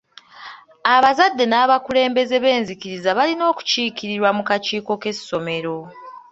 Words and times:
Abazadde 0.95 1.43
n'abakulembeze 1.47 2.35
b'enzikkiriza 2.43 3.09
balina 3.17 3.43
okukiikirirwa 3.51 4.29
mu 4.37 4.43
kakiiko 4.49 4.93
k'essomero. 5.01 5.77